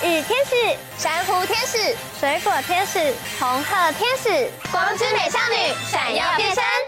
[0.00, 6.87] 下雨天使、珊瑚天使、水果天使、红鹤天使，光之美少女闪耀变身。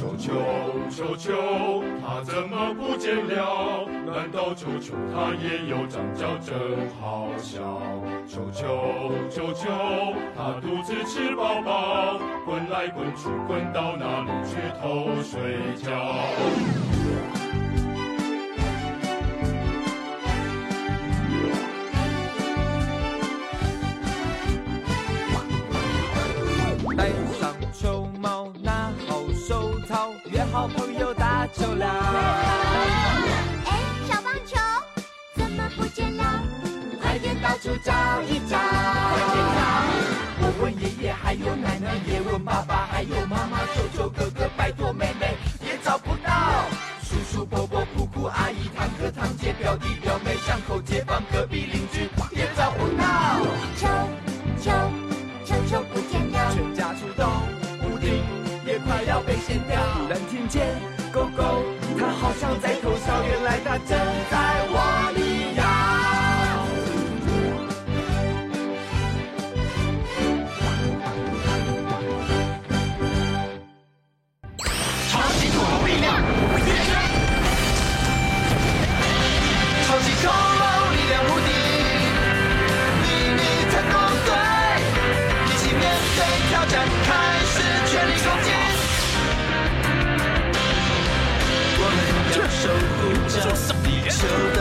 [0.00, 0.32] 球球
[0.88, 3.86] 球球，它怎么不见了？
[4.06, 6.26] 难道球球它也有长角？
[6.40, 7.60] 真好笑！
[8.26, 9.68] 球球球球，
[10.34, 16.89] 它肚子吃饱饱，滚来滚去，滚到哪里去偷睡觉？
[30.30, 31.74] 约好朋友打球
[35.34, 36.42] 怎么不见了？
[37.00, 37.40] 快点。
[37.40, 37.92] 到处找
[38.28, 38.58] 一找，
[40.40, 45.34] 我问爷爷，还有奶奶，也问爸爸，还有妈妈，求求哥哥，拜托妹妹，
[45.64, 46.30] 也找不到。
[47.02, 53.40] 叔叔伯伯、姑姑阿姨、堂哥堂姐、表弟表妹、巷口街坊、隔壁邻居，也找不到。
[53.76, 53.88] 球
[54.60, 55.09] 球球球
[59.40, 59.80] 快要被掀掉。
[59.96, 60.76] 突然听见，
[61.12, 61.64] 狗狗，
[61.98, 63.98] 它好像在偷笑，原来它真
[64.30, 64.39] 在
[94.20, 94.59] 水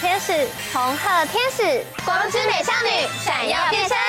[0.00, 0.32] 天使、
[0.74, 2.90] 红鹤天使、光之美少女
[3.24, 4.05] 闪耀变身。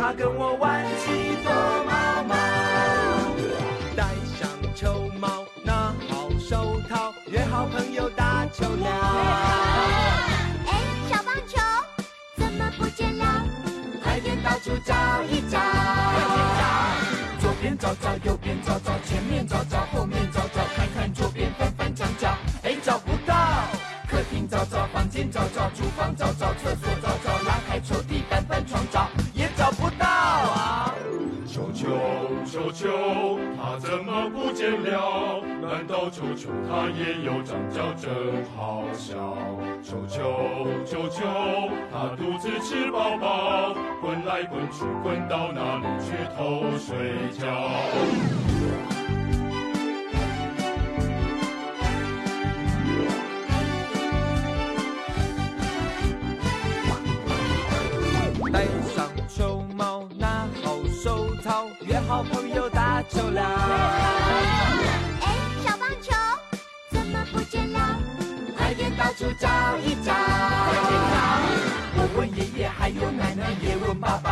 [0.00, 1.52] 他跟我玩起躲
[1.84, 2.34] 猫猫，
[3.94, 4.02] 戴
[4.40, 8.86] 上球帽，拿好手套，约好朋友打球了。
[10.68, 10.72] 哎，
[11.10, 11.60] 小棒球
[12.34, 13.44] 怎么不见了？
[14.02, 14.94] 快点到处找
[15.24, 15.60] 一找。
[17.38, 22.34] 左边找找，右边找找，前面找找，后面找找，看看左边，翻翻墙角。
[22.62, 23.36] 哎，找不到。
[24.08, 29.09] 客厅找找，房间找找，厨房找找，厕所找找，拉开抽屉，翻翻床找。
[32.80, 35.42] 球，它怎么不见了？
[35.60, 37.92] 难道球球它也有长脚？
[37.92, 38.10] 真
[38.56, 39.36] 好笑！
[39.82, 41.20] 球球，球球，
[41.92, 47.44] 它肚子吃饱饱，滚来滚去，滚到哪里去偷睡觉？
[58.50, 62.69] 戴上球帽，拿好手套，约好朋友。
[63.10, 63.42] 走了
[65.22, 65.24] 哎
[65.64, 66.12] 小棒球
[66.90, 67.78] 怎么不见了？
[68.56, 69.48] 快点到处找
[69.78, 70.12] 一找。
[71.96, 74.29] 我问爷爷还有奶奶也问爸爸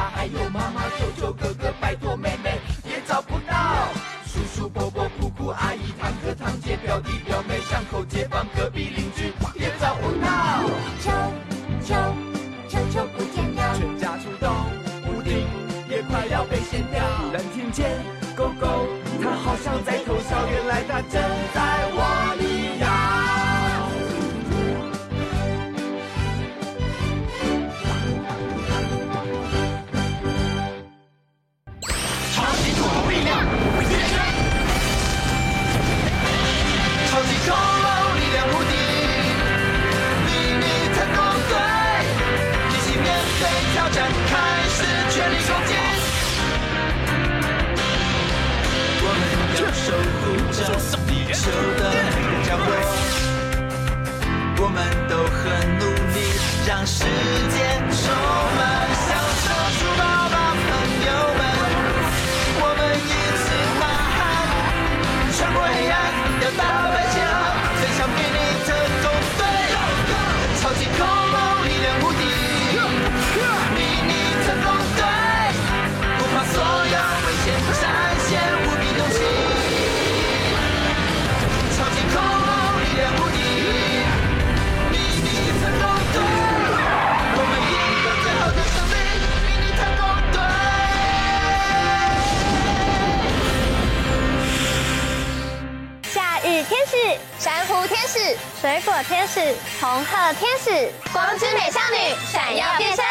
[98.61, 99.41] 水果天使
[99.81, 103.05] 红鹤天使光之美少女闪耀变身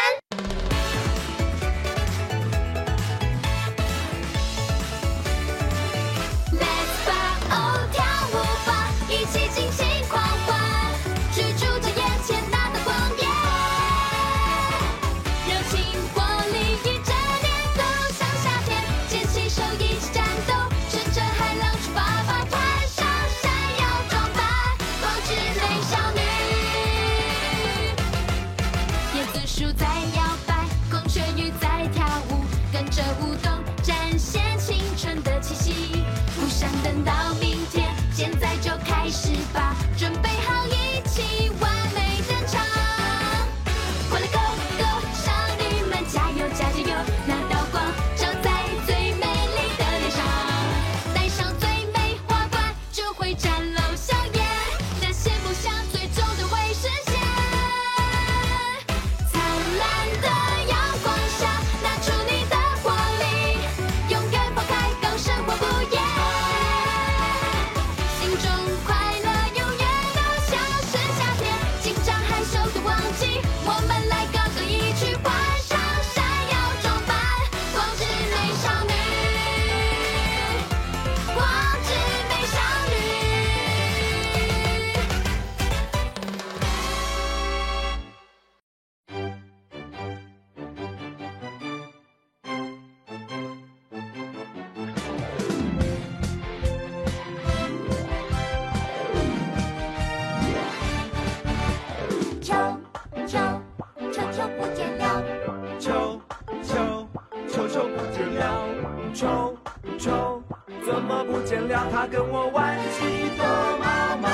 [107.58, 108.68] 球球不见了，
[109.12, 109.58] 球
[109.98, 110.40] 球
[110.86, 111.88] 怎么不见了？
[111.90, 113.44] 他跟我玩起躲
[113.82, 114.28] 猫猫，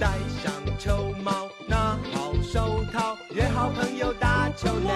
[0.00, 0.08] 戴
[0.42, 1.30] 上球帽，
[1.66, 4.90] 拿好手套，约好朋友打球了。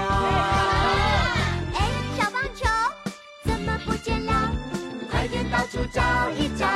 [1.74, 2.66] 哎，小棒球
[3.44, 4.50] 怎么不见了？
[5.10, 6.00] 快点到处找
[6.30, 6.66] 一，找，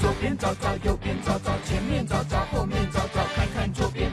[0.00, 4.10] 左边找找，右边找找，前面找找，后面找找，看看左边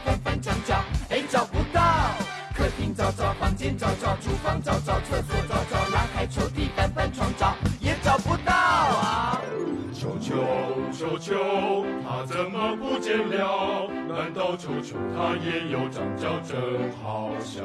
[3.61, 9.39] 间找找，厨房找找，厕所找找，拉开抽屉翻翻床找，也找不到啊。
[9.93, 10.33] 球球
[10.91, 13.87] 球球，它怎么不见了？
[14.09, 16.57] 难道球球它也有长脚，真
[17.03, 17.61] 好笑？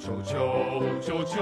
[0.00, 1.40] 球球球球，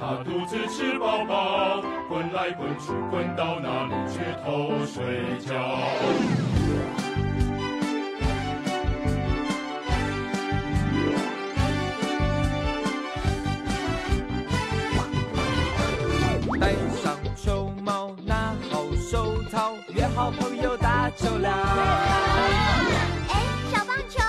[0.00, 6.51] 它肚子吃饱饱，滚来滚去，滚到哪里去偷睡觉？
[20.22, 21.48] 好朋友打球了。
[23.28, 24.20] 哎，小棒球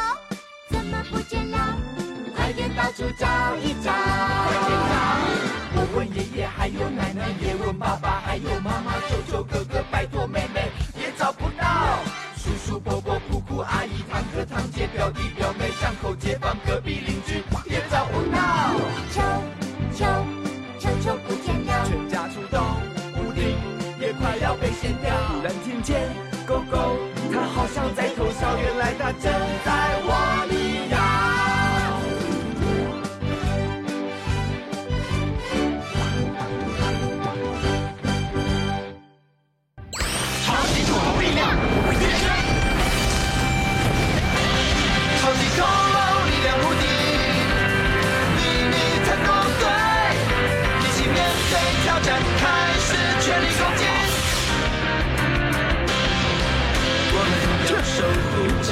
[0.68, 1.78] 怎么不见了？
[2.36, 4.96] 快点到处找一找，快点找！
[5.76, 12.00] 我问爷爷，还有奶奶，也问爸爸，还有妈妈，求求哥哥，拜托妹妹，也找不到。
[12.38, 18.42] 叔叔伯伯、姑姑阿姨、堂哥堂姐、表弟表妹、巷口街坊、隔壁邻居，也找不到。
[19.14, 19.22] 球
[19.94, 20.06] 球
[20.80, 22.66] 球球不见了，全家出动，
[23.22, 23.56] 屋顶
[24.02, 25.14] 也快要被掀掉。
[25.84, 26.10] 见
[26.48, 26.98] 狗狗，
[27.32, 29.30] 它好像在偷笑，原来它正
[29.66, 30.13] 在我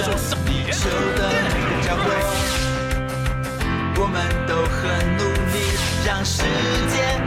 [0.01, 1.21] 地球的
[1.83, 2.03] 角落，
[3.97, 4.17] 我们
[4.47, 4.81] 都很
[5.15, 5.21] 努
[5.53, 5.55] 力，
[6.03, 6.41] 让世
[6.89, 7.20] 界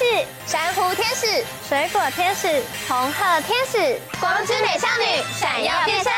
[0.00, 0.06] 是、
[0.46, 6.10] 珊瑚天使、水果天使、红鹤天使，光之美少女闪耀变身。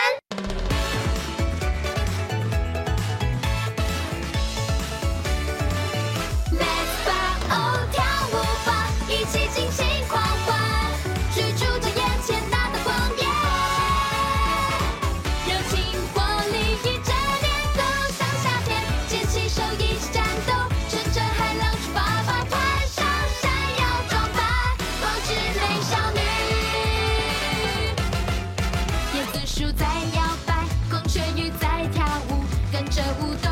[29.55, 30.55] 树在摇摆，
[30.91, 32.43] 孔雀鱼在跳舞，
[32.73, 33.52] 跟着舞动，